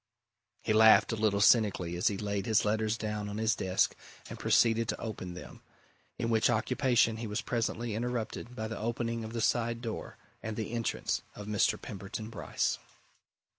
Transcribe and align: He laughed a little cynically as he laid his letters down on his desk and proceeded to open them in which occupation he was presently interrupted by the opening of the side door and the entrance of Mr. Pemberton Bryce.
He 0.63 0.73
laughed 0.73 1.11
a 1.11 1.15
little 1.15 1.41
cynically 1.41 1.95
as 1.95 2.07
he 2.07 2.17
laid 2.17 2.47
his 2.47 2.65
letters 2.65 2.97
down 2.97 3.29
on 3.29 3.37
his 3.37 3.55
desk 3.55 3.95
and 4.27 4.39
proceeded 4.39 4.89
to 4.89 4.99
open 4.99 5.35
them 5.35 5.61
in 6.17 6.31
which 6.31 6.49
occupation 6.49 7.17
he 7.17 7.27
was 7.27 7.41
presently 7.43 7.93
interrupted 7.93 8.55
by 8.55 8.67
the 8.67 8.79
opening 8.79 9.23
of 9.23 9.33
the 9.33 9.41
side 9.41 9.79
door 9.79 10.17
and 10.41 10.57
the 10.57 10.71
entrance 10.71 11.21
of 11.35 11.45
Mr. 11.45 11.79
Pemberton 11.79 12.31
Bryce. 12.31 12.79